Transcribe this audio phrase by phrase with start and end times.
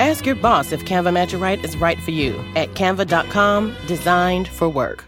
[0.00, 4.66] Ask your boss if Canva Magic Write is right for you at canva.com, designed for
[4.66, 5.04] work.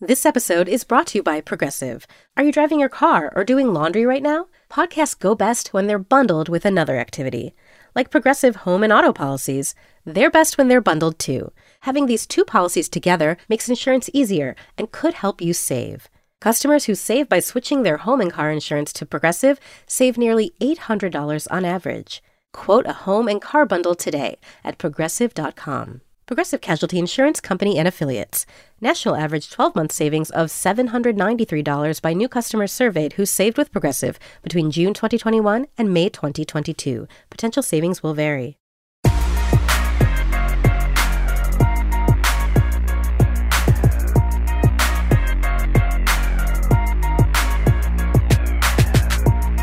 [0.00, 2.08] This episode is brought to you by Progressive.
[2.36, 4.48] Are you driving your car or doing laundry right now?
[4.68, 7.54] Podcasts go best when they're bundled with another activity.
[7.94, 11.52] Like Progressive home and auto policies, they're best when they're bundled too.
[11.82, 16.08] Having these two policies together makes insurance easier and could help you save.
[16.40, 21.46] Customers who save by switching their home and car insurance to Progressive save nearly $800
[21.48, 22.24] on average.
[22.56, 26.00] Quote a home and car bundle today at progressive.com.
[26.24, 28.46] Progressive Casualty Insurance Company and Affiliates.
[28.80, 34.18] National average 12 month savings of $793 by new customers surveyed who saved with Progressive
[34.42, 37.06] between June 2021 and May 2022.
[37.28, 38.56] Potential savings will vary.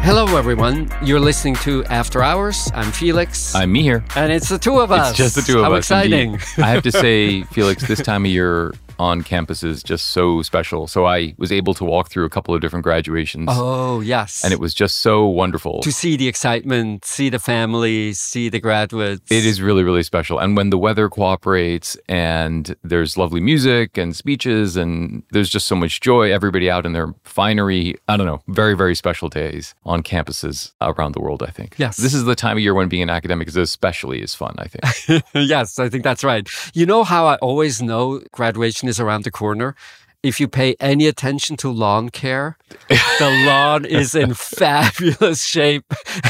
[0.04, 0.92] Hello, everyone.
[1.02, 2.70] You're listening to After Hours.
[2.74, 3.56] I'm Felix.
[3.56, 4.04] I'm Mihir.
[4.18, 5.12] and it's the two of us.
[5.12, 5.70] It's just the two of us.
[5.70, 6.40] How exciting.
[6.58, 10.88] I have to say, Felix, this time of year on campus is just so special.
[10.88, 14.44] So I was able to walk through a couple of different graduations, oh, yes.
[14.44, 15.82] and it was just so wonderful.
[15.82, 19.32] to see the excitement, see the families, see the graduates.
[19.32, 20.40] It is really, really special.
[20.40, 25.76] And when the weather cooperates and there's lovely music and speeches and there's just so
[25.76, 27.96] much joy, everybody out in their finery.
[28.08, 31.76] I don't know, very, very special days on campuses around the world, I think.
[31.78, 31.98] Yes.
[31.98, 34.68] This is the time of year when being an academic is especially is fun, I
[34.68, 35.24] think.
[35.34, 36.48] yes, I think that's right.
[36.74, 39.76] You know how I always know graduation is around the corner?
[40.22, 42.58] If you pay any attention to lawn care,
[42.88, 45.84] the lawn is in fabulous shape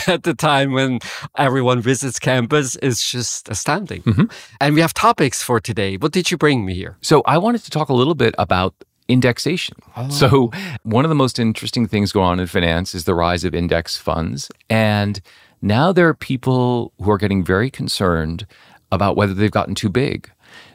[0.08, 1.00] at the time when
[1.38, 2.76] everyone visits campus.
[2.82, 4.02] It's just astounding.
[4.02, 4.26] Mm-hmm.
[4.60, 5.98] And we have topics for today.
[5.98, 6.98] What did you bring me here?
[7.02, 8.74] So I wanted to talk a little bit about
[9.08, 9.78] indexation.
[10.10, 10.52] So
[10.84, 13.98] one of the most interesting things going on in finance is the rise of index
[13.98, 14.50] funds.
[14.70, 15.22] And
[15.62, 18.48] now there are people who are getting very concerned
[18.92, 20.32] about whether they've gotten too big.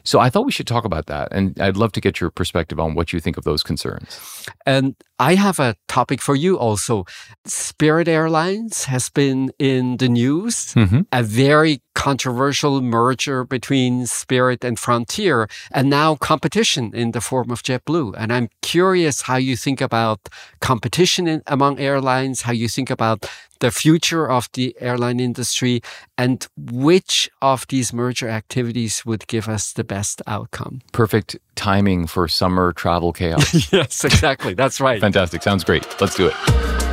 [0.09, 1.27] So I thought we should talk about that.
[1.31, 4.19] And I'd love to get your perspective on what you think of those concerns.
[4.65, 7.05] And I have a topic for you also.
[7.45, 11.05] Spirit Airlines has been in the news, Mhm.
[11.11, 17.61] a very controversial merger between Spirit and Frontier, and now competition in the form of
[17.61, 18.15] JetBlue.
[18.17, 20.29] And I'm curious how you think about
[20.61, 25.81] competition in, among airlines, how you think about the future of the airline industry,
[26.17, 30.79] and which of these merger activities would give us the best outcome.
[30.93, 33.73] Perfect timing for summer travel chaos.
[33.73, 34.53] yes, exactly.
[34.53, 35.01] That's right.
[35.01, 35.43] Fantastic.
[35.43, 35.83] Sounds great.
[35.99, 36.88] Let's do it.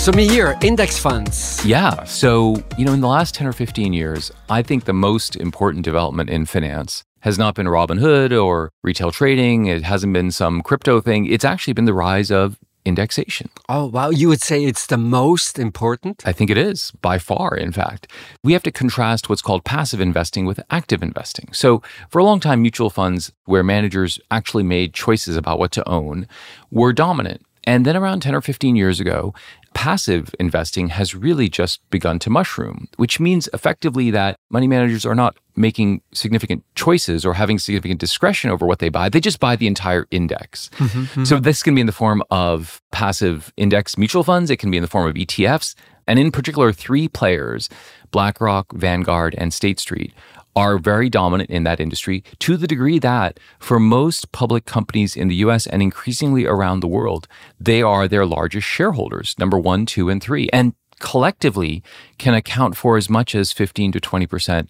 [0.00, 1.62] So, Mihir, index funds.
[1.62, 2.04] Yeah.
[2.04, 5.84] So, you know, in the last 10 or 15 years, I think the most important
[5.84, 9.66] development in finance has not been Robinhood or retail trading.
[9.66, 11.26] It hasn't been some crypto thing.
[11.26, 13.50] It's actually been the rise of indexation.
[13.68, 14.08] Oh, wow.
[14.08, 16.22] You would say it's the most important?
[16.24, 18.10] I think it is by far, in fact.
[18.42, 21.50] We have to contrast what's called passive investing with active investing.
[21.52, 25.86] So, for a long time, mutual funds, where managers actually made choices about what to
[25.86, 26.26] own,
[26.70, 27.44] were dominant.
[27.64, 29.34] And then around 10 or 15 years ago,
[29.74, 35.14] passive investing has really just begun to mushroom, which means effectively that money managers are
[35.14, 39.08] not making significant choices or having significant discretion over what they buy.
[39.08, 40.70] They just buy the entire index.
[40.74, 41.24] Mm-hmm, mm-hmm.
[41.24, 44.76] So this can be in the form of passive index mutual funds, it can be
[44.76, 45.74] in the form of ETFs,
[46.06, 47.68] and in particular, three players,
[48.10, 50.12] BlackRock, Vanguard, and State Street,
[50.56, 55.28] are very dominant in that industry to the degree that for most public companies in
[55.28, 57.28] the US and increasingly around the world,
[57.58, 60.48] they are their largest shareholders, number one, two, and three.
[60.52, 61.82] And collectively
[62.18, 64.68] can account for as much as 15 to 20%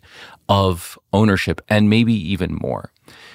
[0.48, 2.92] of ownership and maybe even more.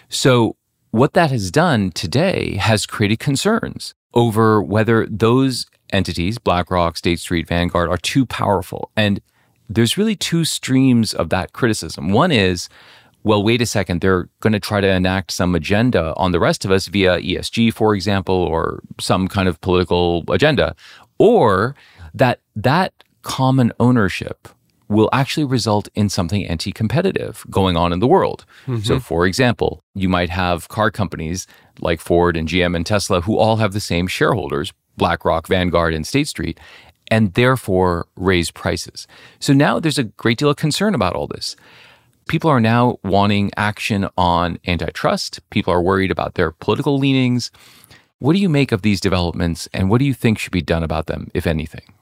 [0.09, 0.55] So
[0.91, 7.47] what that has done today has created concerns over whether those entities, BlackRock, State Street,
[7.47, 8.91] Vanguard, are too powerful.
[8.95, 9.21] And
[9.69, 12.11] there's really two streams of that criticism.
[12.11, 12.69] One is,
[13.23, 16.65] well, wait a second, they're going to try to enact some agenda on the rest
[16.65, 20.75] of us via ESG, for example, or some kind of political agenda,
[21.17, 21.75] or
[22.13, 24.47] that that common ownership
[24.87, 28.45] will actually result in something anti competitive going on in the world.
[28.65, 28.97] So, mm-hmm.
[28.99, 31.47] for example, you might have car companies
[31.79, 36.05] like Ford and GM and Tesla who all have the same shareholders BlackRock, Vanguard, and
[36.05, 36.59] State Street.
[37.09, 39.07] And therefore raise prices.
[39.39, 41.55] So now there's a great deal of concern about all this.
[42.27, 45.47] People are now wanting action on antitrust.
[45.51, 47.51] People are worried about their political leanings.
[48.19, 50.83] What do you make of these developments and what do you think should be done
[50.83, 51.93] about them, if anything?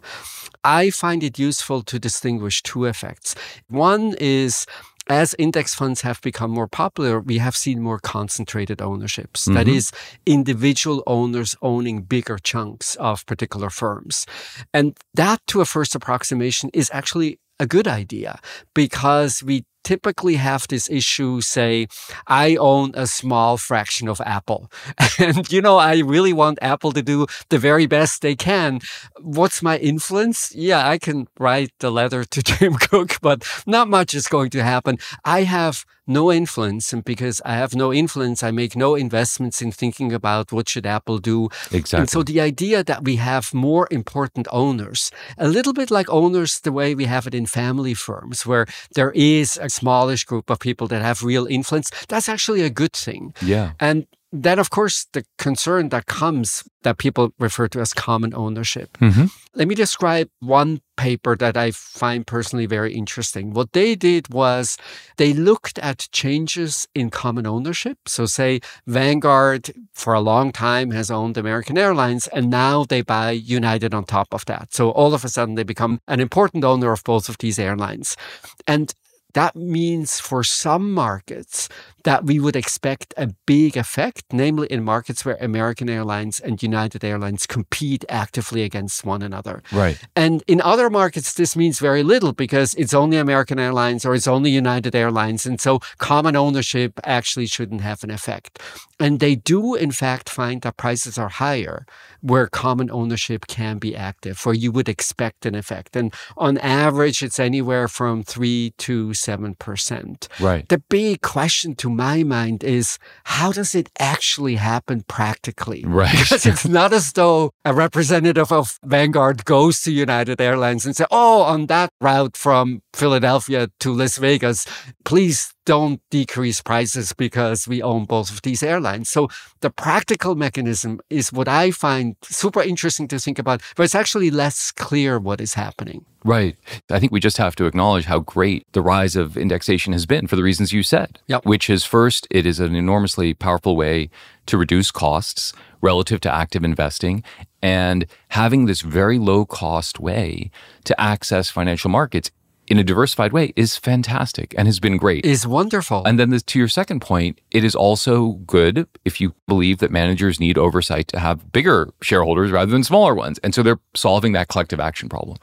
[0.64, 3.36] I find it useful to distinguish two effects.
[3.68, 4.66] One is
[5.10, 9.46] as index funds have become more popular, we have seen more concentrated ownerships.
[9.46, 9.54] Mm-hmm.
[9.56, 9.92] That is,
[10.26, 14.26] individual owners owning bigger chunks of particular firms.
[14.74, 18.40] And that, to a first approximation, is actually a good idea
[18.74, 21.88] because we typically have this issue say,
[22.28, 24.72] I own a small fraction of Apple.
[25.20, 28.80] And, you know, I really want Apple to do the very best they can.
[29.22, 30.54] What's my influence?
[30.56, 34.64] Yeah, I can write the letter to Tim Cook, but not much is going to
[34.64, 34.98] happen.
[35.24, 36.94] I have no influence.
[36.94, 40.86] And because I have no influence, I make no investments in thinking about what should
[40.86, 41.50] Apple do.
[41.72, 42.00] Exactly.
[42.00, 46.60] And so the idea that we have more important owners, a little bit like owners
[46.60, 48.66] the way we have it in family firms, where
[48.96, 52.94] there is a smallish group of people that have real influence, that's actually a good
[52.94, 53.34] thing.
[53.42, 53.72] Yeah.
[53.80, 58.98] And then, of course, the concern that comes that people refer to as common ownership.
[58.98, 59.26] Mm-hmm.
[59.54, 63.54] Let me describe one paper that I find personally very interesting.
[63.54, 64.76] What they did was
[65.18, 68.00] they looked at changes in common ownership.
[68.08, 73.32] So, say Vanguard for a long time has owned American Airlines, and now they buy
[73.32, 74.74] United on top of that.
[74.74, 78.18] So, all of a sudden, they become an important owner of both of these airlines.
[78.66, 78.96] And
[79.34, 81.70] that means for some markets
[82.04, 87.04] that we would expect a big effect, namely in markets where American Airlines and United
[87.04, 89.64] Airlines compete actively against one another.
[89.72, 90.00] Right.
[90.16, 94.28] And in other markets, this means very little because it's only American Airlines or it's
[94.28, 95.46] only United Airlines.
[95.46, 98.60] And so common ownership actually shouldn't have an effect.
[99.00, 101.86] And they do, in fact, find that prices are higher
[102.24, 105.96] where common ownership can be active, where you would expect an effect.
[105.96, 110.28] And on average, it's anywhere from three to 7%.
[110.40, 110.68] Right.
[110.70, 115.84] The big question to my mind is how does it actually happen practically?
[115.86, 116.12] Right.
[116.24, 121.06] Because it's not as though a representative of Vanguard goes to United Airlines and say,
[121.12, 124.66] oh, on that route from Philadelphia to Las Vegas,
[125.04, 129.10] please don't decrease prices because we own both of these airlines.
[129.10, 129.30] So
[129.62, 134.32] the practical mechanism is what I find super interesting to think about, but it's actually
[134.32, 136.06] less clear what is happening.
[136.26, 136.56] Right.
[136.90, 140.28] I think we just have to acknowledge how great the rise of indexation has been
[140.28, 141.20] for the reasons you said.
[141.28, 141.46] Yep.
[141.46, 144.10] Which is first, it is an enormously powerful way
[144.46, 147.24] to reduce costs relative to active investing
[147.62, 150.50] and having this very low cost way
[150.86, 152.32] to access financial markets
[152.68, 155.26] in a diversified way is fantastic and has been great.
[155.26, 156.04] Is wonderful.
[156.06, 159.92] And then this, to your second point, it is also good if you believe that
[159.92, 163.40] managers need oversight to have bigger shareholders rather than smaller ones.
[163.44, 165.38] And so they're solving that collective action problem.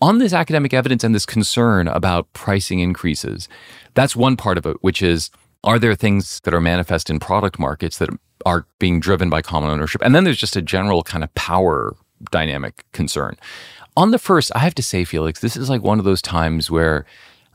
[0.00, 3.48] On this academic evidence and this concern about pricing increases,
[3.94, 5.30] that's one part of it, which is
[5.64, 8.10] are there things that are manifest in product markets that
[8.44, 10.02] are being driven by common ownership?
[10.04, 11.96] And then there's just a general kind of power
[12.30, 13.36] dynamic concern.
[13.96, 16.70] On the first, I have to say, Felix, this is like one of those times
[16.70, 17.06] where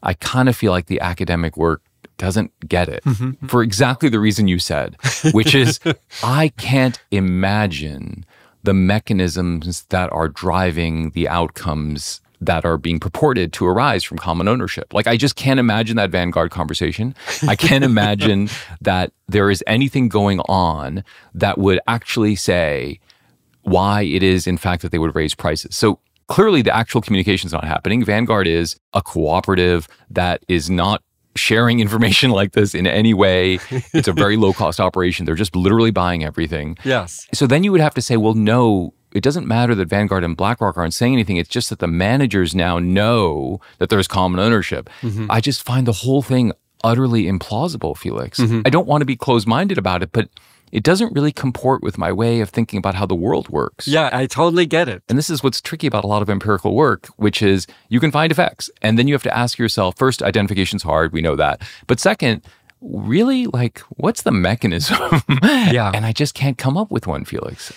[0.01, 1.81] I kind of feel like the academic work
[2.17, 3.47] doesn't get it mm-hmm.
[3.47, 4.95] for exactly the reason you said,
[5.31, 5.79] which is
[6.23, 8.25] I can't imagine
[8.63, 14.47] the mechanisms that are driving the outcomes that are being purported to arise from common
[14.47, 14.93] ownership.
[14.93, 17.15] Like, I just can't imagine that Vanguard conversation.
[17.47, 18.49] I can't imagine
[18.81, 21.03] that there is anything going on
[21.33, 22.99] that would actually say
[23.63, 25.75] why it is, in fact, that they would raise prices.
[25.75, 28.05] So, clearly the actual communication is not happening.
[28.05, 31.03] Vanguard is a cooperative that is not
[31.35, 33.59] sharing information like this in any way.
[33.93, 35.25] It's a very low cost operation.
[35.25, 36.77] They're just literally buying everything.
[36.85, 37.27] Yes.
[37.33, 40.37] So then you would have to say, well, no, it doesn't matter that Vanguard and
[40.37, 41.37] BlackRock aren't saying anything.
[41.37, 44.89] It's just that the managers now know that there's common ownership.
[45.01, 45.29] Mm-hmm.
[45.29, 48.39] I just find the whole thing utterly implausible, Felix.
[48.39, 48.61] Mm-hmm.
[48.65, 50.29] I don't want to be closed minded about it, but
[50.71, 53.87] it doesn't really comport with my way of thinking about how the world works.
[53.87, 55.03] Yeah, I totally get it.
[55.09, 58.11] And this is what's tricky about a lot of empirical work, which is you can
[58.11, 58.69] find effects.
[58.81, 61.13] And then you have to ask yourself first, identification's hard.
[61.13, 61.61] We know that.
[61.87, 62.43] But second,
[62.81, 65.21] really, like, what's the mechanism?
[65.43, 65.91] yeah.
[65.93, 67.73] And I just can't come up with one, Felix.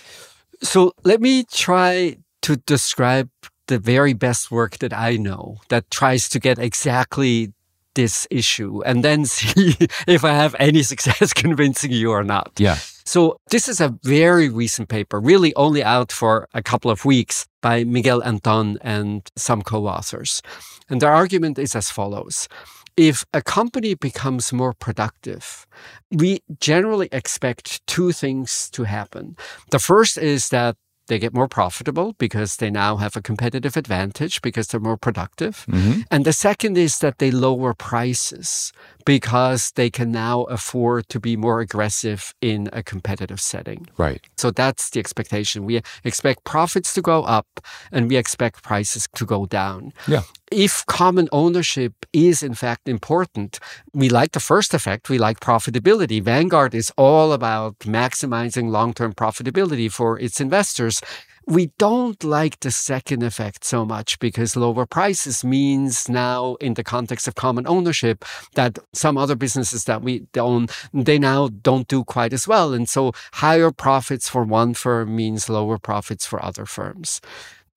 [0.62, 3.30] So let me try to describe
[3.68, 7.52] the very best work that I know that tries to get exactly
[7.94, 12.52] this issue and then see if I have any success convincing you or not.
[12.58, 12.78] Yeah.
[13.04, 17.46] So this is a very recent paper, really only out for a couple of weeks
[17.60, 20.40] by Miguel Anton and some co-authors.
[20.88, 22.48] And their argument is as follows.
[22.96, 25.66] If a company becomes more productive,
[26.10, 29.36] we generally expect two things to happen.
[29.70, 30.76] The first is that
[31.08, 35.64] they get more profitable because they now have a competitive advantage because they're more productive.
[35.68, 36.04] Mhm.
[36.10, 38.72] And the second is that they lower prices
[39.04, 43.88] because they can now afford to be more aggressive in a competitive setting.
[43.96, 44.20] Right.
[44.36, 45.64] So that's the expectation.
[45.64, 49.92] We expect profits to go up and we expect prices to go down.
[50.06, 50.22] Yeah.
[50.50, 53.58] If common ownership is in fact important,
[53.94, 56.22] we like the first effect, we like profitability.
[56.22, 61.00] Vanguard is all about maximizing long term profitability for its investors.
[61.46, 66.84] We don't like the second effect so much because lower prices means now, in the
[66.84, 72.04] context of common ownership, that some other businesses that we own, they now don't do
[72.04, 72.72] quite as well.
[72.72, 77.20] And so higher profits for one firm means lower profits for other firms.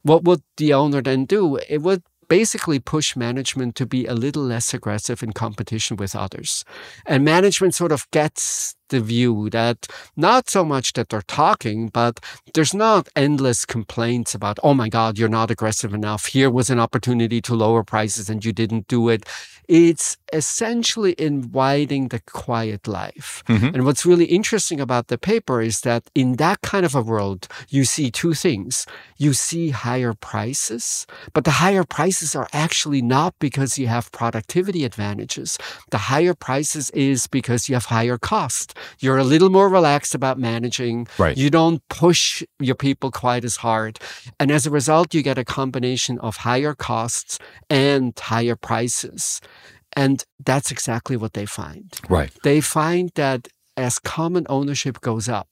[0.04, 1.58] What would the owner then do?
[1.68, 6.64] It would basically push management to be a little less aggressive in competition with others.
[7.06, 12.20] And management sort of gets the view that not so much that they're talking, but
[12.54, 16.28] there's not endless complaints about, oh my God, you're not aggressive enough.
[16.28, 19.26] Here was an opportunity to lower prices and you didn't do it.
[19.68, 23.44] It's essentially inviting the quiet life.
[23.48, 23.74] Mm-hmm.
[23.74, 27.48] And what's really interesting about the paper is that in that kind of a world,
[27.70, 28.86] you see two things.
[29.18, 34.84] You see higher prices, but the higher prices are actually not because you have productivity
[34.84, 35.58] advantages.
[35.90, 38.78] The higher prices is because you have higher cost.
[39.00, 41.08] You're a little more relaxed about managing.
[41.18, 41.38] Right.
[41.38, 44.00] You don't push your people quite as hard.
[44.40, 47.40] And as a result, you get a combination of higher costs
[47.70, 49.42] and higher prices.
[49.96, 51.94] And that's exactly what they find.
[52.10, 52.32] Right.
[52.44, 55.50] They find that as common ownership goes up,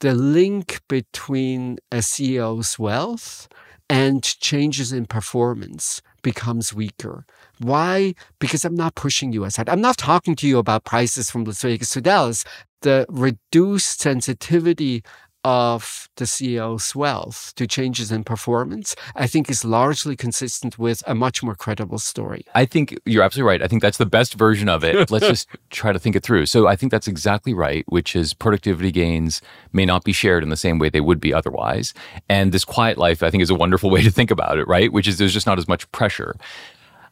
[0.00, 3.48] the link between a CEO's wealth
[3.88, 7.26] and changes in performance becomes weaker.
[7.58, 8.14] Why?
[8.38, 9.68] Because I'm not pushing you aside.
[9.68, 12.44] I'm not talking to you about prices from Las Vegas to Dallas.
[12.80, 15.02] The reduced sensitivity
[15.44, 21.14] of the CEO's wealth to changes in performance, I think is largely consistent with a
[21.14, 22.44] much more credible story.
[22.54, 23.62] I think you're absolutely right.
[23.62, 25.10] I think that's the best version of it.
[25.10, 26.46] Let's just try to think it through.
[26.46, 30.48] So I think that's exactly right, which is productivity gains may not be shared in
[30.48, 31.92] the same way they would be otherwise.
[32.28, 34.92] And this quiet life, I think, is a wonderful way to think about it, right?
[34.92, 36.36] Which is there's just not as much pressure.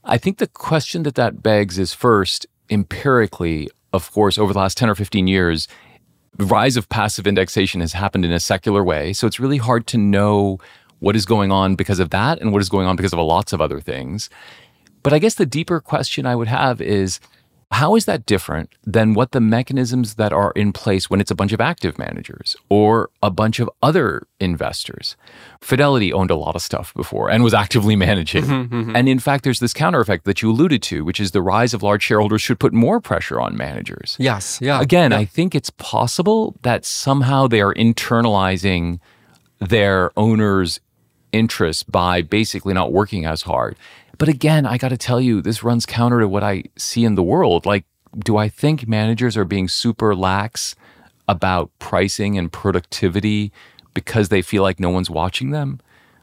[0.05, 4.79] I think the question that that begs is first, empirically, of course, over the last
[4.79, 5.69] 10 or 15 years,
[6.37, 9.13] the rise of passive indexation has happened in a secular way.
[9.13, 10.59] So it's really hard to know
[11.01, 13.53] what is going on because of that and what is going on because of lots
[13.53, 14.31] of other things.
[15.03, 17.21] But I guess the deeper question I would have is
[17.73, 21.37] how is that different than what the mechanisms that are in place when it's a
[21.37, 25.17] bunch of active managers or a bunch of other investors?
[25.61, 28.43] Fidelity owned a lot of stuff before and was actively managing.
[28.43, 28.97] Mm-hmm, mm-hmm.
[28.97, 31.73] And in fact, there's this counter effect that you alluded to, which is the rise
[31.73, 34.17] of large shareholders should put more pressure on managers.
[34.19, 34.81] Yes, yeah.
[34.81, 35.19] Again, yeah.
[35.19, 38.99] I think it's possible that somehow they are internalizing
[39.61, 40.81] their owners'
[41.33, 43.77] interests by basically not working as hard.
[44.19, 47.15] But again, I got to tell you, this runs counter to what I see in
[47.15, 47.65] the world.
[47.65, 47.85] Like,
[48.19, 50.75] do I think managers are being super lax
[51.29, 53.53] about pricing and productivity
[53.95, 55.81] because they feel like no one's watching them?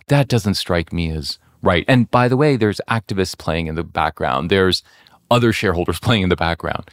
[0.07, 1.85] That doesn't strike me as right.
[1.87, 4.83] And by the way, there's activists playing in the background, there's
[5.31, 6.89] other shareholders playing in the background.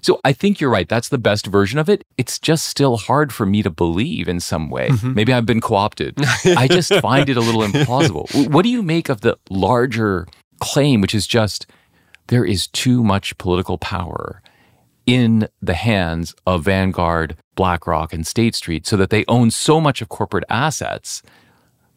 [0.00, 0.88] So I think you're right.
[0.88, 2.04] That's the best version of it.
[2.16, 4.88] It's just still hard for me to believe in some way.
[4.88, 5.14] Mm-hmm.
[5.14, 6.14] Maybe I've been co opted.
[6.44, 8.50] I just find it a little implausible.
[8.50, 10.26] What do you make of the larger
[10.60, 11.66] claim, which is just
[12.28, 14.42] there is too much political power
[15.06, 20.02] in the hands of Vanguard, BlackRock, and State Street so that they own so much
[20.02, 21.22] of corporate assets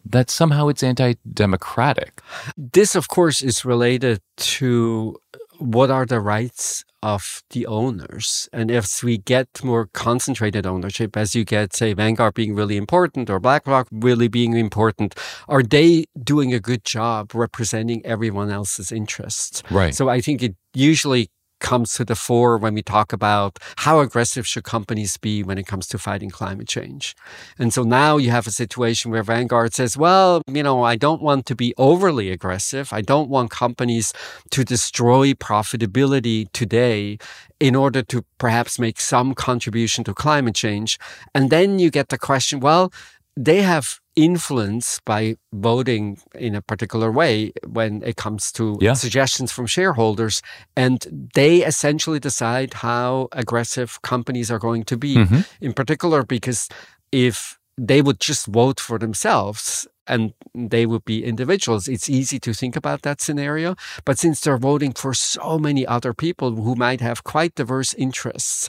[0.05, 2.21] that somehow it's anti democratic?
[2.55, 5.17] This, of course, is related to
[5.57, 8.49] what are the rights of the owners.
[8.51, 13.29] And if we get more concentrated ownership, as you get, say, Vanguard being really important
[13.29, 15.15] or BlackRock really being important,
[15.47, 19.63] are they doing a good job representing everyone else's interests?
[19.71, 19.95] Right.
[19.95, 24.47] So I think it usually comes to the fore when we talk about how aggressive
[24.47, 27.15] should companies be when it comes to fighting climate change.
[27.57, 31.21] And so now you have a situation where Vanguard says, well, you know, I don't
[31.21, 32.91] want to be overly aggressive.
[32.93, 34.13] I don't want companies
[34.51, 37.17] to destroy profitability today
[37.59, 40.97] in order to perhaps make some contribution to climate change.
[41.35, 42.91] And then you get the question, well,
[43.35, 48.93] they have influence by voting in a particular way when it comes to Yeah.
[48.95, 50.41] suggestions from shareholders.
[50.75, 55.45] And they essentially decide how aggressive companies are going to be, Mhm.
[55.61, 56.67] in particular, because
[57.11, 60.33] if they would just vote for themselves and
[60.71, 63.75] they would be individuals, it's easy to think about that scenario.
[64.05, 68.67] But since they're voting for so many other people who might have quite diverse interests,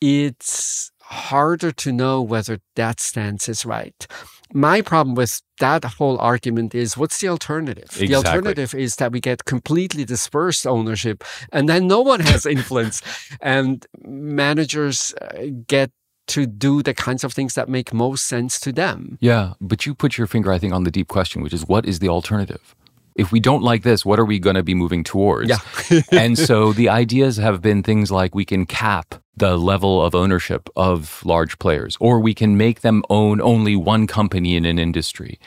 [0.00, 4.06] it's harder to know whether that stance is right.
[4.52, 7.84] My problem with that whole argument is what's the alternative?
[7.84, 8.06] Exactly.
[8.06, 13.02] The alternative is that we get completely dispersed ownership and then no one has influence
[13.40, 15.90] and managers uh, get
[16.26, 19.18] to do the kinds of things that make most sense to them.
[19.20, 21.84] Yeah, but you put your finger, I think, on the deep question, which is what
[21.84, 22.74] is the alternative?
[23.14, 25.50] If we don't like this, what are we going to be moving towards?
[25.50, 26.00] Yeah.
[26.12, 30.68] and so the ideas have been things like we can cap the level of ownership
[30.76, 35.38] of large players, or we can make them own only one company in an industry.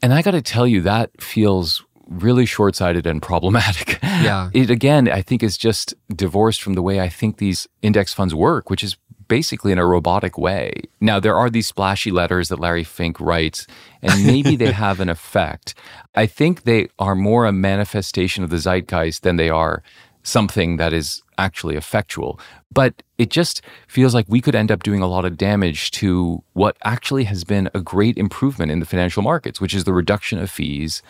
[0.00, 3.98] And I got to tell you, that feels really short sighted and problematic.
[4.22, 4.50] Yeah.
[4.54, 8.36] It again, I think, is just divorced from the way I think these index funds
[8.36, 10.82] work, which is basically in a robotic way.
[11.00, 13.66] Now, there are these splashy letters that Larry Fink writes,
[14.00, 15.74] and maybe they have an effect.
[16.14, 19.82] I think they are more a manifestation of the zeitgeist than they are
[20.22, 22.38] something that is actually effectual.
[22.72, 26.42] But it just feels like we could end up doing a lot of damage to
[26.52, 30.38] what actually has been a great improvement in the financial markets, which is the reduction
[30.38, 31.02] of fees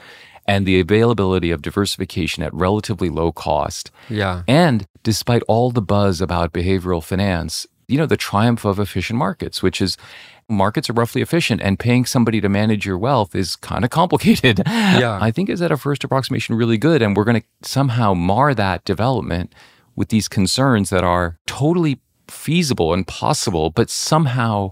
[0.47, 3.91] and the availability of diversification at relatively low cost.
[4.09, 4.43] Yeah.
[4.49, 9.63] And despite all the buzz about behavioral finance, you know, the triumph of efficient markets,
[9.63, 9.97] which is
[10.49, 14.63] markets are roughly efficient and paying somebody to manage your wealth is kind of complicated.
[14.67, 15.19] Yeah.
[15.23, 17.03] I think is at a first approximation really good.
[17.03, 19.55] And we're going to somehow mar that development
[19.97, 24.71] with these concerns that are totally feasible and possible, but somehow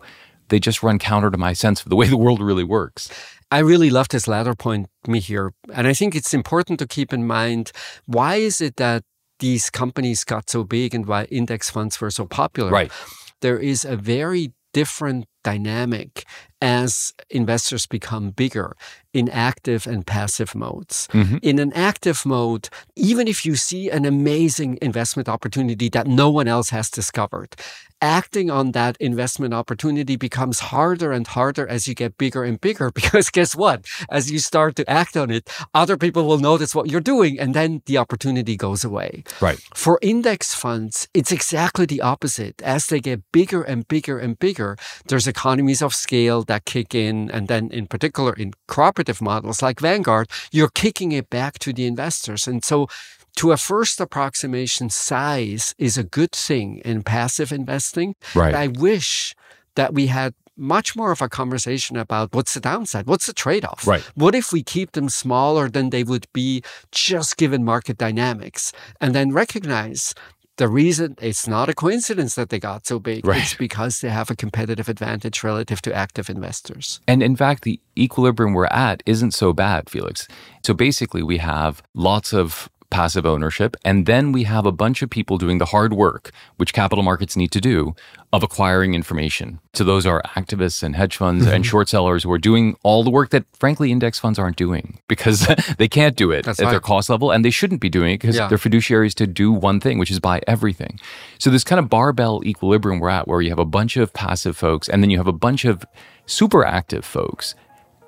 [0.48, 3.08] they just run counter to my sense of the way the world really works.
[3.50, 5.50] I really love this latter point, Mihir.
[5.74, 7.72] And I think it's important to keep in mind
[8.06, 9.02] why is it that
[9.40, 12.70] these companies got so big and why index funds were so popular.
[12.70, 12.92] Right.
[13.40, 16.24] There is a very different dynamic
[16.62, 18.76] as investors become bigger
[19.12, 21.08] in active and passive modes.
[21.12, 21.38] Mm-hmm.
[21.42, 26.46] In an active mode, even if you see an amazing investment opportunity that no one
[26.46, 27.56] else has discovered,
[28.02, 32.90] acting on that investment opportunity becomes harder and harder as you get bigger and bigger
[32.94, 33.84] because guess what?
[34.10, 37.52] As you start to act on it, other people will notice what you're doing and
[37.52, 39.24] then the opportunity goes away.
[39.40, 39.58] Right.
[39.74, 42.62] For index funds, it's exactly the opposite.
[42.62, 44.76] As they get bigger and bigger and bigger,
[45.08, 47.30] there's economies of scale that kick in.
[47.30, 51.86] And then in particular in cooperative models like Vanguard, you're kicking it back to the
[51.86, 52.46] investors.
[52.46, 52.88] And so
[53.36, 58.14] to a first approximation, size is a good thing in passive investing.
[58.34, 58.54] Right.
[58.54, 59.34] I wish
[59.76, 63.64] that we had much more of a conversation about what's the downside, what's the trade
[63.64, 63.86] off.
[63.86, 64.02] Right.
[64.14, 66.62] What if we keep them smaller than they would be
[66.92, 70.14] just given market dynamics, and then recognize.
[70.60, 73.24] The reason it's not a coincidence that they got so big.
[73.24, 73.40] Right.
[73.40, 77.00] It's because they have a competitive advantage relative to active investors.
[77.08, 80.28] And in fact, the equilibrium we're at isn't so bad, Felix.
[80.62, 85.10] So basically, we have lots of passive ownership, and then we have a bunch of
[85.10, 87.94] people doing the hard work, which capital markets need to do,
[88.32, 89.60] of acquiring information.
[89.74, 91.70] So those are activists and hedge funds and mm-hmm.
[91.70, 95.46] short sellers who are doing all the work that, frankly, index funds aren't doing because
[95.78, 98.20] they can't do it That's at their cost level, and they shouldn't be doing it
[98.20, 98.48] because Yeah.
[98.48, 101.00] they're fiduciaries to do one thing, which is buy everything.
[101.38, 104.56] So this kind of barbell equilibrium we're at, where you have a bunch of passive
[104.56, 105.84] folks, and then you have a bunch of
[106.26, 107.54] super active folks.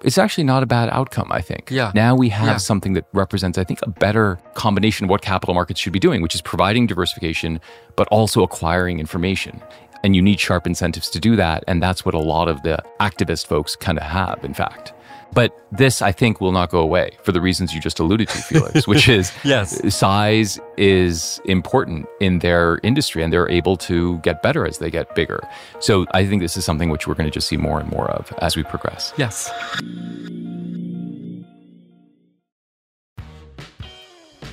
[0.04, 1.70] It's actually not a bad outcome, I think.
[1.70, 1.92] Yeah.
[1.94, 2.56] Now we have Yeah.
[2.56, 6.22] something that represents, I think, a better combination of what capital markets should be doing,
[6.22, 7.60] which is providing diversification,
[7.96, 9.60] but also acquiring information.
[10.04, 11.62] And you need sharp incentives to do that.
[11.68, 14.92] And that's what a lot of the activist folks kind of have, in fact.
[15.34, 18.38] But this, I think, will not go away for the reasons you just alluded to,
[18.38, 19.94] Felix, which is Yes.
[19.94, 25.14] size is important in their industry and they're able to get better as they get
[25.14, 25.40] bigger.
[25.80, 28.10] So I think this is something which we're going to just see more and more
[28.10, 29.12] of as we progress.
[29.16, 29.50] Yes.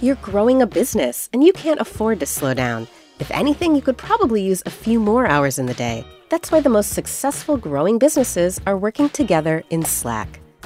[0.01, 2.87] You're growing a business and you can't afford to slow down.
[3.19, 6.05] If anything, you could probably use a few more hours in the day.
[6.29, 10.39] That's why the most successful growing businesses are working together in Slack.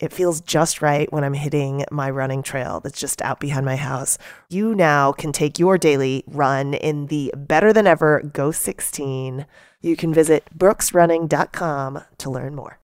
[0.00, 3.74] It feels just right when I'm hitting my running trail that's just out behind my
[3.74, 4.16] house.
[4.48, 9.44] You now can take your daily run in the better than ever Ghost 16
[9.80, 12.78] You can visit brooksrunning.com to learn more.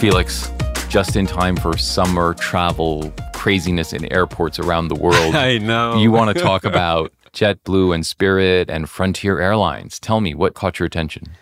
[0.00, 0.50] Felix,
[0.88, 5.34] just in time for summer travel craziness in airports around the world.
[5.36, 5.98] I know.
[5.98, 10.00] You want to talk about JetBlue and Spirit and Frontier Airlines.
[10.00, 11.36] Tell me what caught your attention?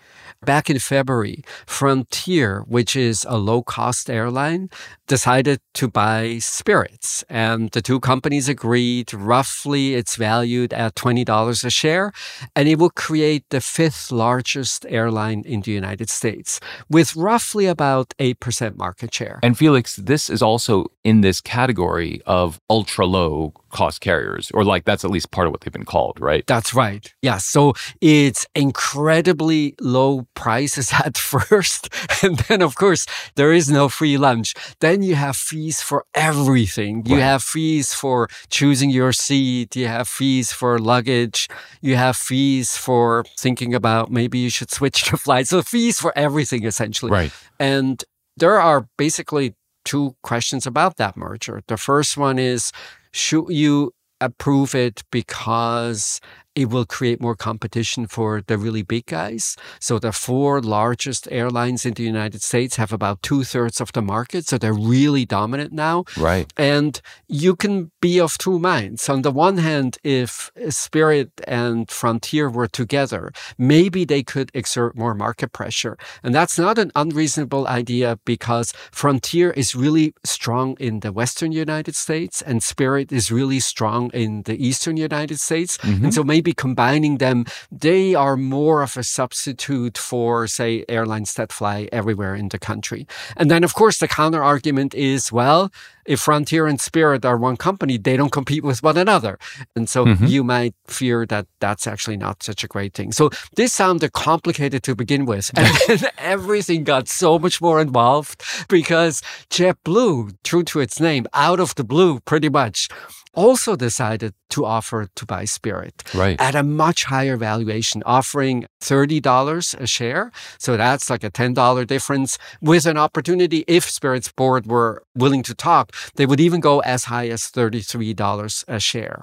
[0.44, 4.68] Back in February, Frontier, which is a low cost airline,
[5.07, 7.24] decided to buy Spirits.
[7.30, 12.12] And the two companies agreed roughly it's valued at $20 a share.
[12.54, 18.12] And it will create the fifth largest airline in the United States with roughly about
[18.18, 19.38] 8% market share.
[19.42, 24.84] And Felix, this is also in this category of ultra low cost carriers, or like
[24.87, 26.46] that's at least part of what they've been called, right?
[26.46, 27.12] That's right.
[27.20, 27.38] Yeah.
[27.38, 31.88] So it's incredibly low prices at first.
[32.22, 34.54] And then, of course, there is no free lunch.
[34.80, 37.04] Then you have fees for everything.
[37.06, 37.22] You Right.
[37.32, 39.76] have fees for choosing your seat.
[39.76, 41.48] You have fees for luggage.
[41.82, 45.48] You have fees for thinking about maybe you should switch the flight.
[45.48, 47.10] So fees for everything, essentially.
[47.10, 47.32] Right.
[47.58, 48.02] And
[48.37, 51.60] there are basically two questions about that merger.
[51.68, 52.72] The first one is
[53.14, 56.20] should you approve it because
[56.54, 59.56] it will create more competition for the really big guys?
[59.80, 64.02] So the four largest airlines in the United States have about two thirds of the
[64.02, 64.46] market.
[64.46, 66.04] So they're really dominant now.
[66.16, 66.52] Right.
[66.56, 69.08] And you can be of two minds.
[69.08, 75.14] On the one hand, if Spirit and Frontier were together, maybe they could exert more
[75.14, 75.96] market pressure.
[76.22, 81.96] And that's not an unreasonable idea because Frontier is really strong in the Western United
[81.96, 85.78] States and Spirit is really strong in the Eastern United States.
[85.82, 86.10] And mm-hmm.
[86.10, 91.88] so maybe combining them, they are more of a substitute for, say, airlines that fly
[91.92, 93.07] everywhere in the country.
[93.37, 95.72] And then, of course, the counter argument is, well,
[96.07, 99.38] if Frontier and Spirit are one company, they don't compete with one another.
[99.74, 100.26] And so mm-hmm.
[100.26, 103.12] you might fear that that's actually not such a great thing.
[103.12, 105.50] So this sounded complicated to begin with.
[105.64, 111.61] And then everything got so much more involved because JetBlue, true to its name, out
[111.61, 112.88] of the blue, pretty much,
[113.35, 116.40] also decided to offer to buy Spirit Right.
[116.40, 120.31] at a much higher valuation, offering $30 a share.
[120.59, 123.64] So that's like a $10 difference with an opportunity.
[123.66, 128.64] If Spirit's board were willing to talk, they would even go as high as $33
[128.68, 129.23] a share.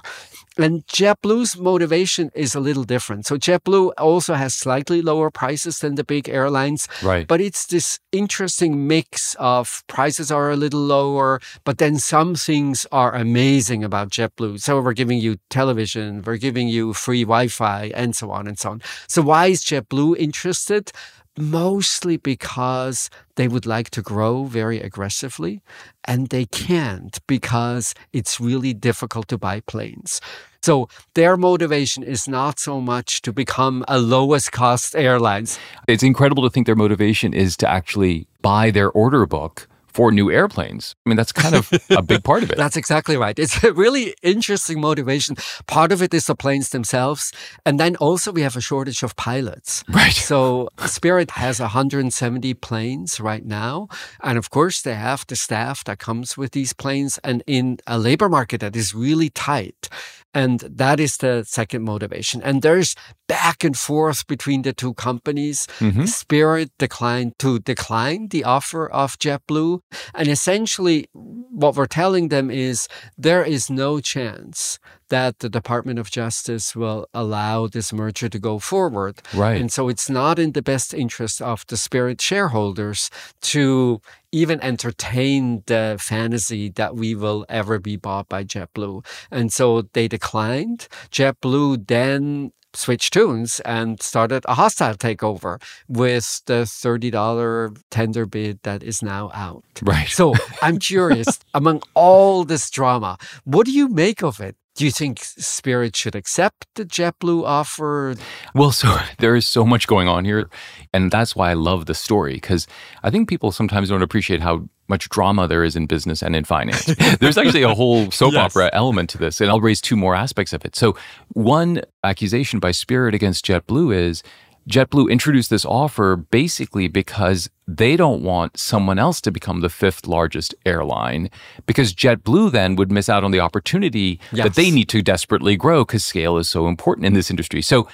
[0.58, 3.26] And JetBlue's motivation is a little different.
[3.26, 7.26] So JetBlue also has slightly lower prices than the big airlines, Right.
[7.26, 12.86] but it's this interesting mix of prices are a little lower, but then some things
[12.92, 14.60] are amazing about JetBlue.
[14.60, 18.72] So we're giving you television, we're giving you free Wi-Fi, and so on and so
[18.72, 18.82] on.
[19.08, 20.92] So why is JetBlue interested?
[21.38, 25.62] Mostly because they would like to grow very aggressively
[26.04, 30.20] and they can't because it's really difficult to buy planes.
[30.62, 35.58] So their motivation is not so much to become a lowest cost airlines.
[35.88, 40.32] It's incredible to think their motivation is to actually buy their order book for new
[40.32, 40.96] airplanes.
[41.06, 42.58] I mean, that's kind of a big part of it.
[42.58, 43.38] That's exactly right.
[43.38, 45.36] It's a really interesting motivation.
[45.68, 47.32] Part of it is the planes themselves.
[47.66, 49.84] And then also we have a shortage of pilots.
[49.90, 50.14] Right.
[50.14, 53.88] So Spirit has 170 planes right now.
[54.22, 57.98] And of course, they have the staff that comes with these planes and in a
[57.98, 59.90] labor market that is really tight.
[60.34, 62.42] And that is the second motivation.
[62.42, 62.96] And there's
[63.28, 65.68] back and forth between the two companies.
[65.80, 66.06] Mm-hmm.
[66.06, 69.82] Spirit declined to decline the offer of JetBlue.
[70.16, 74.80] And essentially, what we're telling them is there is no chance
[75.12, 79.22] that the Department of Justice will allow this merger to go forward.
[79.36, 79.60] Right.
[79.60, 83.12] And so it's not in the best interest of the Spirit shareholders
[83.54, 89.06] to even entertain the fantasy that we will ever be bought by JetBlue.
[89.30, 90.88] And so they declined.
[91.12, 98.82] JetBlue then switched tunes and started a hostile takeover with the $30 tender bid that
[98.82, 99.64] is now out.
[99.82, 100.08] Right.
[100.08, 104.56] So I'm curious, among all this drama, what do you make of it?
[104.76, 108.16] Do you think Spirit should accept the JetBlue offer?
[108.56, 110.50] Well, so there is so much going on here.
[110.94, 112.68] And that's why I love the story, because
[113.04, 116.44] I think people sometimes don't appreciate how much drama there is in business and in
[116.46, 116.86] finance.
[117.20, 118.56] There's actually a whole soap Yes.
[118.56, 119.40] opera element to this.
[119.42, 120.76] And I'll raise two more aspects of it.
[120.76, 120.98] So,
[121.30, 124.24] one accusation by Spirit against JetBlue is
[124.70, 130.06] JetBlue introduced this offer basically because they don't want someone else to become the fifth
[130.06, 131.30] largest airline
[131.66, 135.84] because JetBlue then would miss out on the opportunity that they need to desperately grow
[135.84, 137.62] because scale is so important in this industry.
[137.62, 137.88] So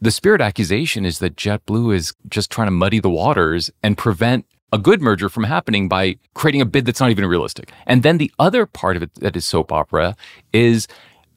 [0.00, 4.44] the spirit accusation is that JetBlue is just trying to muddy the waters and prevent
[4.72, 7.70] a good merger from happening by creating a bid that's not even realistic.
[7.86, 10.16] And then the other part of it that is soap opera
[10.52, 10.88] is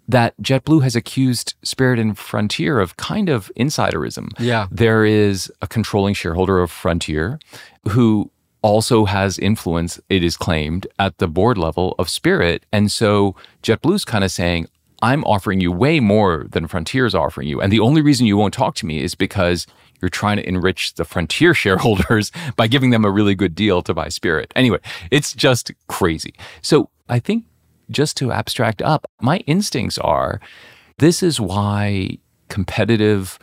[0.08, 4.30] that JetBlue has accused Spirit and Frontier of kind of insiderism.
[4.40, 4.68] Yeah.
[4.72, 7.40] There is a controlling shareholder of Frontier
[7.90, 12.66] who also has influence, it is claimed, at the board level of Spirit.
[12.72, 14.68] And so JetBlue's kind of saying,
[15.02, 17.62] I'm offering you way more than Frontier's offering you.
[17.62, 19.68] And the only reason you won't talk to me is because
[20.02, 23.94] you're trying to enrich the Frontier shareholders by giving them a really good deal to
[23.94, 24.52] buy Spirit.
[24.56, 24.80] Anyway,
[25.12, 26.34] it's just crazy.
[26.62, 27.46] So I think
[27.90, 30.40] just to abstract up, my instincts are
[30.98, 32.18] this is why
[32.50, 33.38] competitive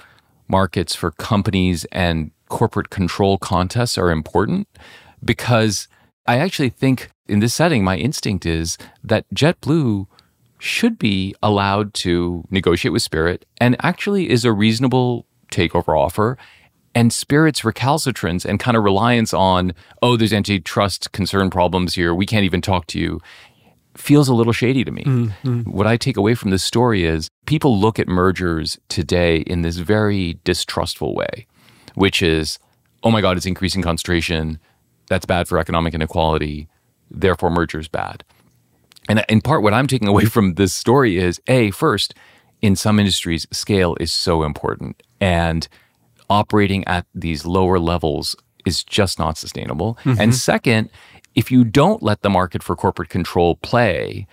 [0.48, 4.68] markets for companies and corporate control contests are important
[5.24, 5.88] because
[6.26, 10.07] I actually think in this setting, my instinct is that JetBlue
[10.59, 16.38] should be allowed to negotiate with Spirit and actually is a reasonable takeover offer.
[16.94, 22.14] And Spirit's recalcitrance and kind of reliance on, oh, there's antitrust concern problems here.
[22.14, 23.20] We can't even talk to you
[23.96, 25.05] feels a little shady to me.
[25.05, 25.70] Mm-hmm.
[25.70, 29.76] What I take away from this story is people look at mergers today in this
[29.76, 31.46] very distrustful way,
[31.94, 32.59] which is,
[33.02, 34.59] oh my God, it's increasing concentration.
[35.09, 36.68] That's bad for economic inequality.
[37.11, 38.24] Therefore, merger's bad.
[39.09, 42.14] And in part, what I'm taking away from this story is A, first,
[42.61, 45.02] in some industries, scale is so important.
[45.20, 45.68] And
[46.31, 49.98] operating at these lower levels is just not sustainable.
[50.05, 50.20] Mm-hmm.
[50.20, 50.90] And second,
[51.35, 54.27] if you don't let the market for corporate control play,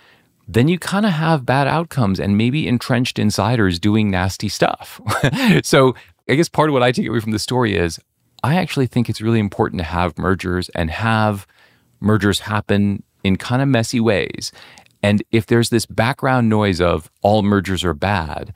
[0.46, 5.00] then you kind of have bad outcomes and maybe entrenched insiders doing nasty stuff.
[5.62, 5.94] so
[6.28, 8.00] I guess part of what I take away from the story is
[8.42, 11.46] I actually think it's really important to have mergers and have
[12.00, 14.50] mergers happen in kind of messy ways.
[15.02, 18.54] And if there's this background noise of all mergers are bad,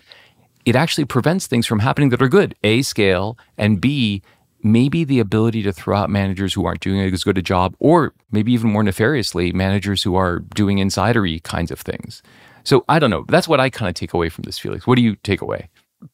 [0.65, 2.55] it actually prevents things from happening that are good.
[2.65, 4.23] A, scale, and B,
[4.65, 8.15] maybe the ability to throw out managers who aren't doing as good a job, or
[8.33, 12.23] maybe even more nefariously, managers who are doing insidery kinds of things.
[12.65, 13.25] So I don't know.
[13.29, 14.87] That's what I kind of take away from this, Felix.
[14.87, 15.69] What do you take away?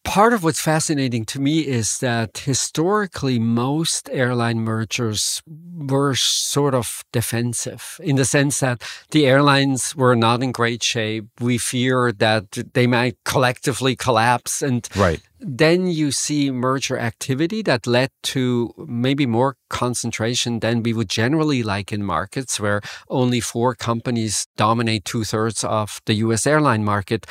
[0.04, 7.04] Part of what's fascinating to me is that historically most airline mergers were sort of
[7.12, 11.26] defensive in the sense that the airlines were not in great shape.
[11.40, 15.20] We fear that they might collectively collapse and right.
[15.40, 21.62] then you see merger activity that led to maybe more concentration than we would generally
[21.62, 27.26] like in markets where only four companies dominate two thirds of the US airline market.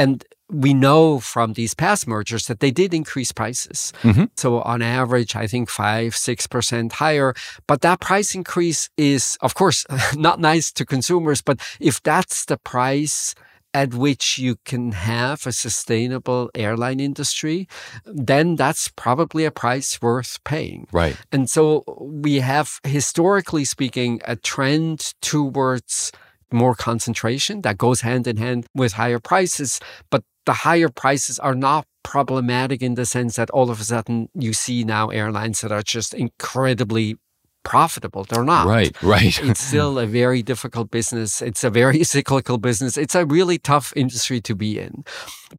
[0.00, 3.92] And we know from these past mergers that they did increase prices.
[4.02, 4.24] Mm-hmm.
[4.34, 7.34] So on average, I think five, six percent higher.
[7.66, 9.84] But that price increase is, of course,
[10.16, 11.42] not nice to consumers.
[11.42, 13.34] But if that's the price
[13.74, 17.68] at which you can have a sustainable airline industry,
[18.06, 20.88] then that's probably a price worth paying.
[20.92, 21.16] Right.
[21.30, 26.10] And so we have, historically speaking, a trend towards
[26.52, 29.80] more concentration that goes hand in hand with higher prices.
[30.10, 34.28] But the higher prices are not problematic in the sense that all of a sudden
[34.34, 37.16] you see now airlines that are just incredibly
[37.62, 38.24] profitable.
[38.24, 38.66] They're not.
[38.66, 39.42] Right, right.
[39.42, 41.42] it's still a very difficult business.
[41.42, 42.96] It's a very cyclical business.
[42.96, 45.04] It's a really tough industry to be in.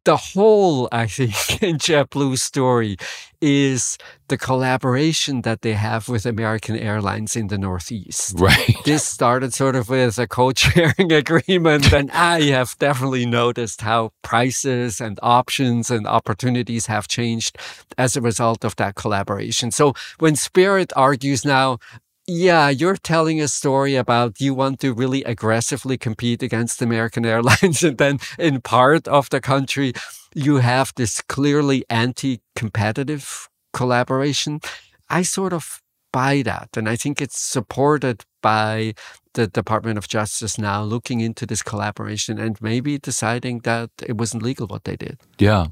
[0.04, 2.96] The whole, I think, in JetBlue story
[3.42, 8.38] is the collaboration that they have with American Airlines in the Northeast.
[8.38, 8.76] Right.
[8.84, 15.00] This started sort of with a code-sharing agreement, and I have definitely noticed how prices
[15.00, 17.58] and options and opportunities have changed
[17.98, 19.70] as a result of that collaboration.
[19.70, 21.78] So when Spirit argues now,
[22.26, 27.82] yeah, you're telling a story about you want to really aggressively compete against American Airlines,
[27.82, 29.92] and then in part of the country,
[30.34, 34.60] you have this clearly anti competitive collaboration.
[35.08, 36.68] I sort of buy that.
[36.76, 38.94] And I think it's supported by
[39.34, 44.42] the Department of Justice now looking into this collaboration and maybe deciding that it wasn't
[44.42, 45.18] legal what they did.
[45.38, 45.68] Yeah.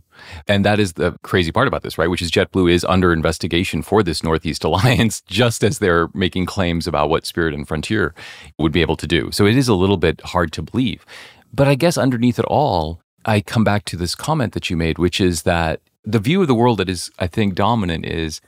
[0.49, 2.09] And that is the crazy part about this, right?
[2.09, 6.87] Which is JetBlue is under investigation for this Northeast Alliance, just as they're making claims
[6.87, 8.15] about what Spirit and Frontier
[8.59, 9.31] would be able to do.
[9.31, 11.05] So it is a little bit hard to believe.
[11.53, 14.99] But I guess underneath it all, I come back to this comment that you made,
[14.99, 18.41] which is that the view of the world that is, I think, dominant is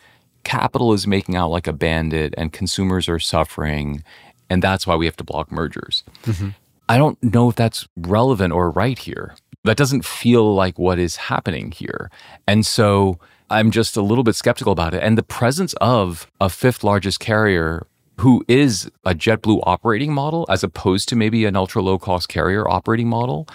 [0.44, 4.02] capital is making out like a bandit and consumers are suffering.
[4.50, 6.02] And that's why we have to block mergers.
[6.24, 6.50] Mm-hmm.
[6.88, 9.34] I don't know if that's relevant or right here.
[9.64, 12.10] That doesn't feel like what is happening here.
[12.48, 15.02] And so I'm just a little bit skeptical about it.
[15.02, 17.86] And the presence of a fifth largest carrier
[18.18, 22.68] who is a JetBlue operating model as opposed to maybe an ultra low cost carrier
[22.68, 23.48] operating model,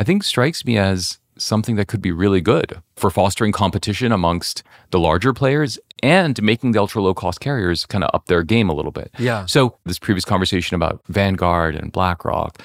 [0.00, 4.62] I think strikes me as something that could be really good for fostering competition amongst
[4.92, 8.70] the larger players and making the ultra low cost carriers kind of up their game
[8.70, 9.10] a little bit.
[9.18, 9.44] Yeah.
[9.44, 12.62] So, this previous conversation about Vanguard and BlackRock,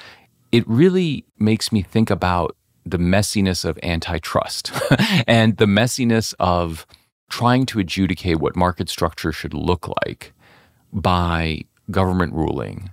[0.50, 4.72] it really makes me think about the messiness of antitrust
[5.26, 6.86] and the messiness of
[7.28, 10.32] trying to adjudicate what market structure should look like
[10.90, 12.92] by government ruling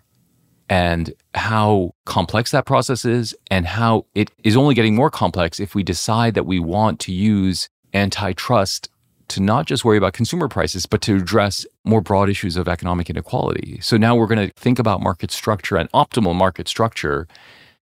[0.69, 5.76] and how complex that process is and how it is only getting more complex if
[5.76, 8.89] we decide that we want to use antitrust
[9.30, 13.10] to not just worry about consumer prices, but to address more broad issues of economic
[13.10, 13.80] inequality.
[13.82, 17.28] So now we're going to think about market structure and optimal market structure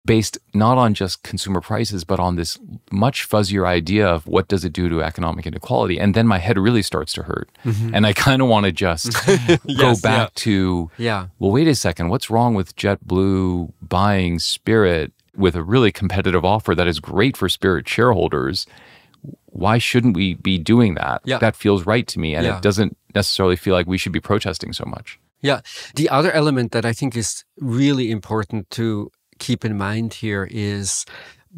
[0.05, 2.57] based not on just consumer prices, but on this
[2.91, 5.99] much fuzzier idea of what does it do to economic inequality.
[5.99, 7.49] And then my head really starts to hurt.
[7.63, 7.93] Mm-hmm.
[7.93, 10.29] And I kind of want to just yes, go back yeah.
[10.35, 11.27] to, yeah.
[11.37, 16.73] well, wait a second, what's wrong with JetBlue buying Spirit with a really competitive offer
[16.73, 18.65] that is great for Spirit shareholders?
[19.45, 21.21] Why shouldn't we be doing that?
[21.25, 21.37] Yeah.
[21.37, 22.33] That feels right to me.
[22.33, 22.57] And Yeah.
[22.57, 25.19] it doesn't necessarily feel like we should be protesting so much.
[25.41, 25.61] Yeah.
[25.95, 29.11] The other element that I think is really important to
[29.47, 31.05] keep in mind here is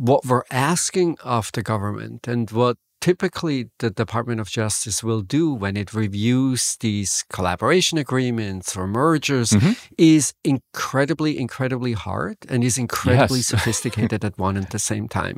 [0.09, 5.53] what we're asking of the government and what typically the Department of Justice will do
[5.63, 9.75] when it reviews these collaboration agreements or mergers Mhm.
[9.97, 13.47] is incredibly, incredibly hard and is incredibly Yes.
[13.53, 15.37] sophisticated at one and the same time.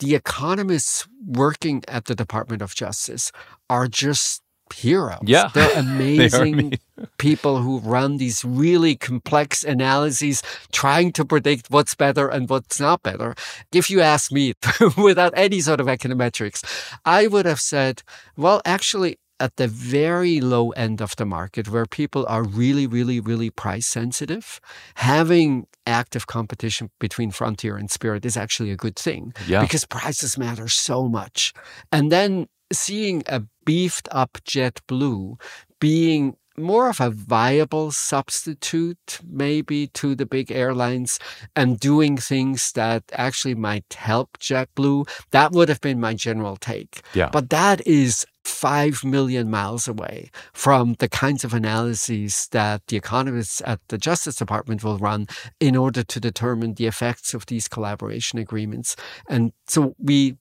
[0.00, 3.32] The economists working at the Department of Justice
[3.70, 5.20] are just heroes.
[5.24, 5.50] Yeah.
[5.54, 6.72] They're amazing me.
[7.18, 13.02] people who run these really complex analyses trying to predict what's better and what's not
[13.02, 13.34] better.
[13.72, 14.54] If you ask me
[14.96, 16.62] without any sort of econometrics,
[17.04, 18.02] I would have said,
[18.36, 23.20] well, actually, at the very low end of the market where people are really, really,
[23.20, 24.60] really price sensitive,
[24.96, 29.62] having active competition between Frontier and Spirit is actually a good thing Yeah.
[29.62, 31.52] because prices matter so much.
[31.92, 35.38] And then seeing a beefed up JetBlue
[35.78, 41.18] being more of a viable substitute, maybe to the big airlines
[41.54, 47.02] and doing things that actually might help JetBlue, that would have been my general take.
[47.12, 47.28] Yeah.
[47.30, 53.60] But that is five million miles away from the kinds of analyses that the economists
[53.66, 55.26] at the Justice Department will run
[55.60, 58.96] in order to determine the effects of these collaboration agreements.
[59.28, 60.38] And so we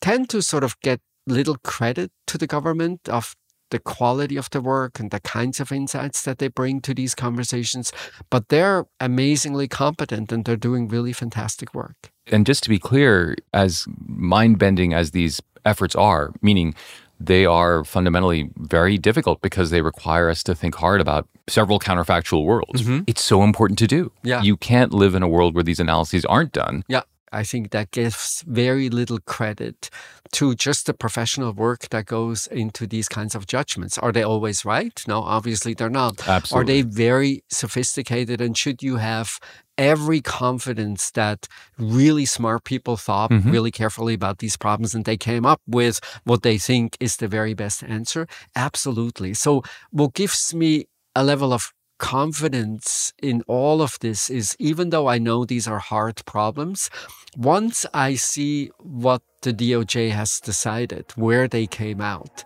[0.00, 3.34] tend to sort of get little credit to the government of
[3.70, 7.14] the quality of the work and the kinds of insights that they bring to these
[7.14, 7.90] conversations,
[8.28, 12.10] but they're amazingly competent and they're doing really fantastic work.
[12.30, 16.74] And just to be clear, as mind bending as these efforts are, meaning
[17.18, 22.44] they are fundamentally very difficult because they require us to think hard about several counterfactual
[22.44, 22.82] worlds.
[22.82, 23.04] Mm-hmm.
[23.06, 24.12] It's so important to do.
[24.22, 24.42] Yeah.
[24.42, 26.84] You can't live in a world where these analyses aren't done.
[26.88, 27.02] Yeah.
[27.32, 29.90] I think that gives very little credit
[30.32, 33.98] to just the professional work that goes into these kinds of judgments.
[33.98, 35.02] Are they always right?
[35.08, 36.26] No, obviously they're not.
[36.28, 36.56] Absolutely.
[36.60, 38.40] Are they very sophisticated?
[38.40, 39.38] And should you have
[39.78, 43.50] every confidence that really smart people thought Mhm.
[43.52, 47.28] really carefully about these problems and they came up with what they think is the
[47.28, 48.26] very best answer?
[48.54, 49.34] Absolutely.
[49.34, 55.06] So, what gives me a level of confidence in all of this is even though
[55.06, 56.90] I know these are hard problems,
[57.36, 62.42] once I see what the DOJ has decided, where they came out,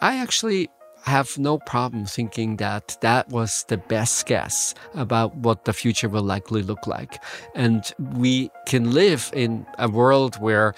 [0.00, 0.68] I actually
[1.04, 6.22] have no problem thinking that that was the best guess about what the future will
[6.22, 7.20] likely look like.
[7.56, 10.74] And we can live in a world where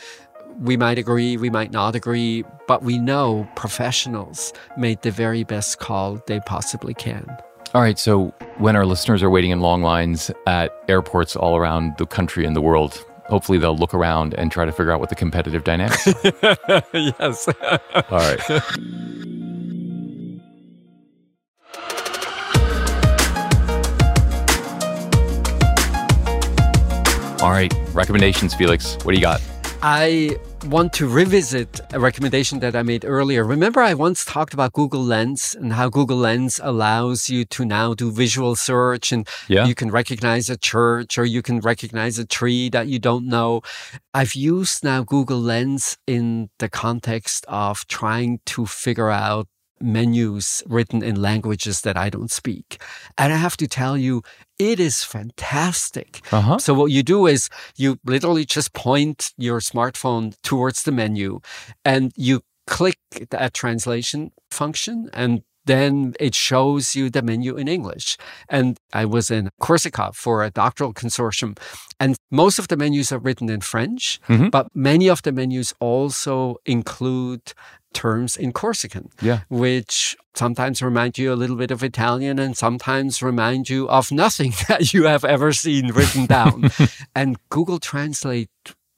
[0.60, 5.78] we might agree, we might not agree, but we know professionals made the very best
[5.78, 7.26] call they possibly can.
[7.74, 7.98] All right.
[7.98, 12.46] So when our listeners are waiting in long lines at airports all around the country
[12.46, 15.64] and the world, hopefully they'll look around and try to figure out what the competitive
[15.64, 16.84] dynamics are.
[16.92, 17.48] yes.
[17.48, 18.50] all right.
[27.42, 27.74] All right.
[27.92, 28.94] Recommendations, Felix.
[29.02, 29.42] What do you got?
[29.86, 33.44] I want to revisit a recommendation that I made earlier.
[33.44, 37.92] Remember, I once talked about Google Lens and how Google Lens allows you to now
[37.92, 39.66] do visual search and Yeah.
[39.66, 43.60] you can recognize a church or you can recognize a tree that you don't know.
[44.14, 49.48] I've used now Google Lens in the context of trying to figure out
[49.84, 52.80] menus written in languages that I don't speak.
[53.18, 54.22] And I have to tell you,
[54.58, 56.20] it is fantastic.
[56.32, 56.58] Uh huh.
[56.58, 61.40] So what you do is you literally just point your smartphone towards the menu
[61.84, 62.98] and you click
[63.30, 68.18] that translation function and then it shows you the menu in English.
[68.50, 71.58] And I was in Corsica for a doctoral consortium
[71.98, 74.50] and most of the menus are written in French, Mhm.
[74.50, 77.52] but many of the menus also include
[77.94, 79.40] terms in Corsican, Yeah.
[79.48, 84.52] which sometimes remind you a little bit of Italian and sometimes remind you of nothing
[84.68, 86.70] that you have ever seen written down.
[87.14, 88.50] and Google Translate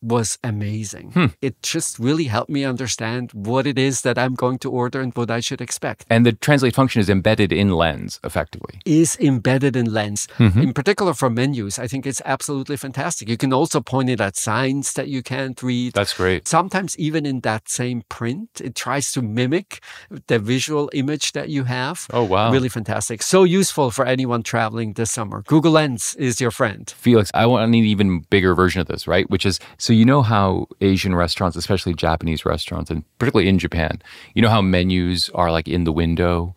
[0.06, 1.10] was amazing.
[1.12, 1.26] Hmm.
[1.42, 5.12] It just really helped me understand what it is that I'm going to order and
[5.16, 6.04] what I should expect.
[6.08, 8.80] And the translate function is embedded in Lens effectively.
[8.84, 10.28] Is embedded in Lens.
[10.38, 10.62] Mhm.
[10.62, 13.28] In particular for menus, I think it's absolutely fantastic.
[13.28, 15.94] You can also point it at signs that you can't read.
[15.94, 16.46] That's great.
[16.46, 19.80] Sometimes, even in that same print, it tries to mimic
[20.28, 22.06] the visual image that you have.
[22.12, 22.52] Oh, wow.
[22.52, 23.22] Really fantastic.
[23.22, 25.42] So useful for anyone traveling this summer.
[25.46, 26.92] Google Lens is your friend.
[26.96, 29.28] Felix, I want an even bigger version of this, right?
[29.30, 34.00] Which is so you know how Asian restaurants, especially Japanese restaurants, and particularly in Japan,
[34.34, 36.54] you know how menus are like in the window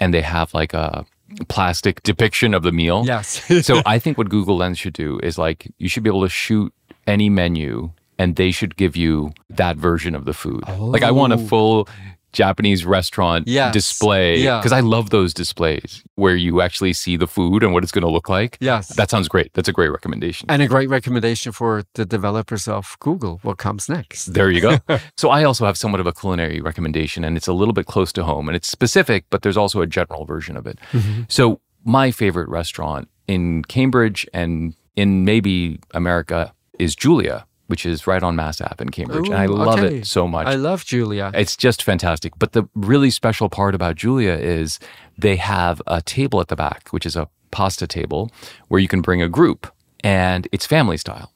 [0.00, 1.04] and they have like a
[1.48, 3.04] plastic depiction of the meal?
[3.06, 3.42] Yes.
[3.66, 6.28] so I think what Google Lens should do is like you should be able to
[6.28, 6.72] shoot
[7.06, 10.62] any menu and they should give you that version of the food.
[10.78, 11.46] Like I want a Oh.
[11.46, 11.88] full
[12.32, 13.72] Japanese restaurant Yes.
[13.72, 14.58] display Yeah.
[14.58, 18.02] because I love those displays where you actually see the food and what it's going
[18.04, 18.58] to look like.
[18.60, 18.88] Yes.
[18.96, 19.52] That sounds great.
[19.54, 20.46] That's a great recommendation.
[20.50, 23.40] and a great recommendation for the developers of Google.
[23.42, 24.34] What comes next?
[24.34, 24.78] There you go.
[25.16, 28.12] so I also have somewhat of a culinary recommendation and it's a little bit close
[28.14, 30.78] to home and it's specific, but there's also a general version of it.
[30.92, 31.22] Mm-hmm.
[31.28, 38.22] So my favorite restaurant in Cambridge and in maybe America is Giulia, which is right
[38.22, 39.28] on Mass Ave in Cambridge.
[39.28, 39.98] and I love okay.
[39.98, 40.46] it so much.
[40.46, 41.30] I love Giulia.
[41.34, 42.32] It's just fantastic.
[42.38, 44.80] But the really special part about Giulia is
[45.16, 48.30] they have a table at the back, which is a pasta table
[48.68, 51.32] where you can bring a group and it's family style.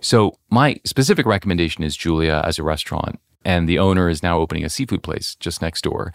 [0.00, 4.64] So my specific recommendation is Giulia as a restaurant and the owner is now opening
[4.64, 6.12] a seafood place just next door.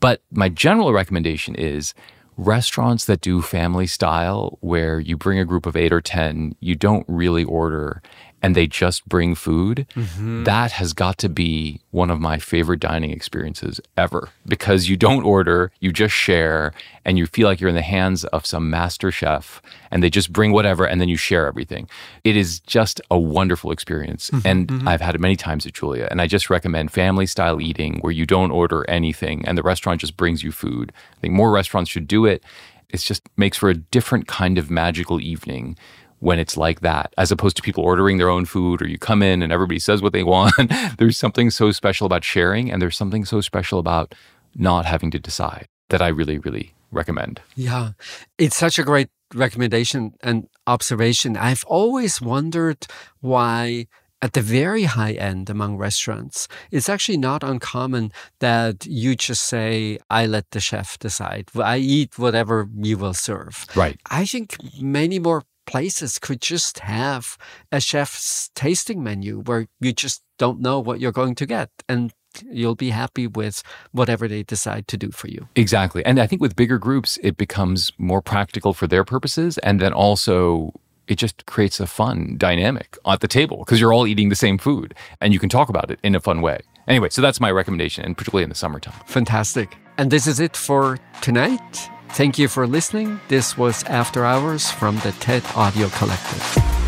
[0.00, 1.94] But my general recommendation is
[2.36, 6.74] restaurants that do family style where you bring a group of 8 or 10, you
[6.74, 8.02] don't really order
[8.42, 10.44] and they just bring food, mm-hmm.
[10.44, 15.22] that has got to be one of my favorite dining experiences ever because you don't
[15.24, 16.72] order, you just share,
[17.04, 20.32] and you feel like you're in the hands of some master chef and they just
[20.32, 21.88] bring whatever and then you share everything.
[22.24, 24.30] It is just a wonderful experience.
[24.30, 24.88] Mm-hmm, and mm-hmm.
[24.88, 28.12] I've had it many times at Giulia, and I just recommend family style eating where
[28.12, 30.92] you don't order anything and the restaurant just brings you food.
[31.16, 32.42] I think more restaurants should do it.
[32.88, 35.78] It just makes for a different kind of magical evening
[36.22, 39.24] when it's like that, as opposed to people ordering their own food or you come
[39.24, 40.54] in and everybody says what they want.
[40.98, 44.14] there's something so special about sharing, and there's something so special about
[44.54, 47.40] not having to decide that I really, really recommend.
[47.56, 47.94] Yeah,
[48.38, 51.36] it's such a great recommendation and observation.
[51.36, 52.86] I've always wondered
[53.20, 53.86] why.
[54.24, 59.98] At the very high end among restaurants, it's actually not uncommon that you just say,
[60.08, 61.48] I let the chef decide.
[61.56, 63.66] I eat whatever you will serve.
[63.74, 63.98] Right.
[64.08, 67.36] I think many more places could just have
[67.70, 72.12] a chef's tasting menu where you just don't know what you're going to get and
[72.50, 75.48] you'll be happy with whatever they decide to do for you.
[75.54, 76.04] Exactly.
[76.04, 79.58] And I think with bigger groups, it becomes more practical for their purposes.
[79.58, 80.72] And then also,
[81.08, 84.58] it just creates a fun dynamic at the table because you're all eating the same
[84.58, 86.60] food and you can talk about it in a fun way.
[86.88, 88.94] Anyway, so that's my recommendation, and particularly in the summertime.
[89.06, 89.76] Fantastic.
[89.98, 91.90] And this is it for tonight.
[92.10, 93.20] Thank you for listening.
[93.28, 96.81] This was After Hours from the TED Audio Collective.